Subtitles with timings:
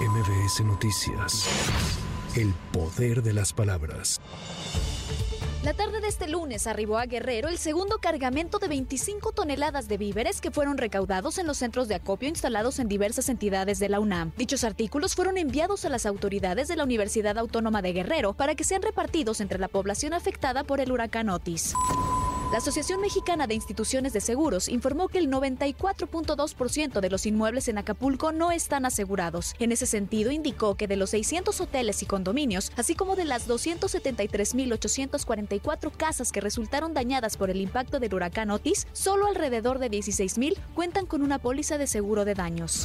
[0.00, 1.48] MBS Noticias.
[2.36, 4.20] El poder de las palabras.
[5.62, 9.96] La tarde de este lunes arribó a Guerrero el segundo cargamento de 25 toneladas de
[9.96, 13.98] víveres que fueron recaudados en los centros de acopio instalados en diversas entidades de la
[13.98, 14.32] UNAM.
[14.36, 18.64] Dichos artículos fueron enviados a las autoridades de la Universidad Autónoma de Guerrero para que
[18.64, 21.72] sean repartidos entre la población afectada por el huracán Otis.
[22.52, 27.78] La Asociación Mexicana de Instituciones de Seguros informó que el 94.2% de los inmuebles en
[27.78, 29.56] Acapulco no están asegurados.
[29.58, 33.48] En ese sentido, indicó que de los 600 hoteles y condominios, así como de las
[33.48, 40.56] 273.844 casas que resultaron dañadas por el impacto del huracán Otis, solo alrededor de 16.000
[40.76, 42.84] cuentan con una póliza de seguro de daños.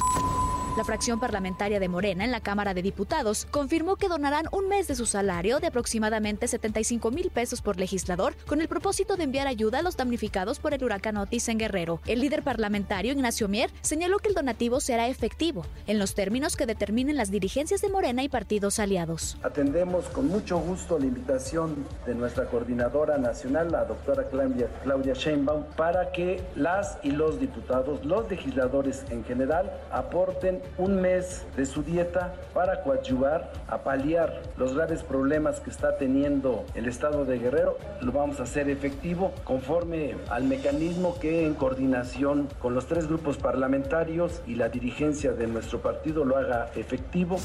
[0.74, 4.88] La fracción parlamentaria de Morena en la Cámara de Diputados confirmó que donarán un mes
[4.88, 9.46] de su salario de aproximadamente 75 mil pesos por legislador con el propósito de enviar
[9.46, 12.00] ayuda a los damnificados por el huracán Otis en Guerrero.
[12.06, 16.64] El líder parlamentario Ignacio Mier señaló que el donativo será efectivo en los términos que
[16.64, 19.36] determinen las dirigencias de Morena y partidos aliados.
[19.42, 25.64] Atendemos con mucho gusto la invitación de nuestra coordinadora nacional, la doctora Claudia, Claudia Sheinbaum,
[25.76, 31.82] para que las y los diputados, los legisladores en general, aporten un mes de su
[31.82, 37.78] dieta para coadyuvar a paliar los graves problemas que está teniendo el estado de Guerrero.
[38.00, 43.36] Lo vamos a hacer efectivo conforme al mecanismo que en coordinación con los tres grupos
[43.36, 47.38] parlamentarios y la dirigencia de nuestro partido lo haga efectivo.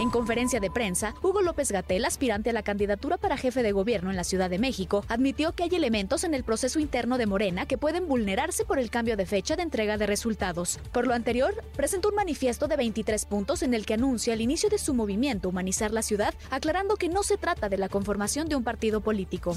[0.00, 4.08] En conferencia de prensa, Hugo López Gatel, aspirante a la candidatura para jefe de gobierno
[4.08, 7.66] en la Ciudad de México, admitió que hay elementos en el proceso interno de Morena
[7.66, 10.80] que pueden vulnerarse por el cambio de fecha de entrega de resultados.
[10.90, 14.70] Por lo anterior, presentó un manifiesto de 23 puntos en el que anuncia el inicio
[14.70, 18.56] de su movimiento Humanizar la Ciudad, aclarando que no se trata de la conformación de
[18.56, 19.54] un partido político.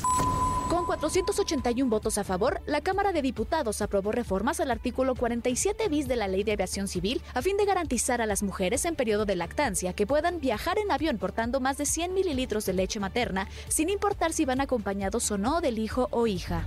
[0.84, 6.10] Con 481 votos a favor, la Cámara de Diputados aprobó reformas al artículo 47 bis
[6.10, 9.24] de la Ley de Aviación Civil a fin de garantizar a las mujeres en periodo
[9.24, 13.48] de lactancia que puedan viajar en avión portando más de 100 mililitros de leche materna,
[13.70, 16.66] sin importar si van acompañados o no del hijo o hija.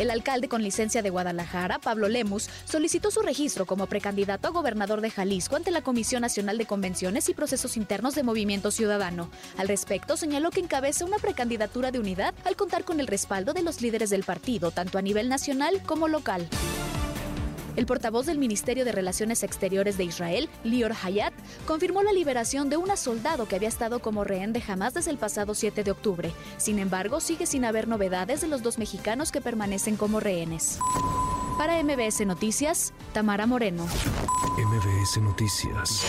[0.00, 5.02] El alcalde con licencia de Guadalajara, Pablo Lemus, solicitó su registro como precandidato a gobernador
[5.02, 9.30] de Jalisco ante la Comisión Nacional de Convenciones y Procesos Internos de Movimiento Ciudadano.
[9.58, 13.62] Al respecto, señaló que encabeza una precandidatura de unidad al contar con el respaldo de
[13.62, 16.48] los líderes del partido, tanto a nivel nacional como local.
[17.80, 21.32] El portavoz del Ministerio de Relaciones Exteriores de Israel, Lior Hayat,
[21.66, 25.16] confirmó la liberación de un soldado que había estado como rehén de Hamas desde el
[25.16, 26.30] pasado 7 de octubre.
[26.58, 30.78] Sin embargo, sigue sin haber novedades de los dos mexicanos que permanecen como rehenes.
[31.56, 33.86] Para MBS Noticias, Tamara Moreno.
[34.58, 36.04] MBS Noticias.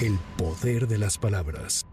[0.00, 1.84] El poder de las palabras.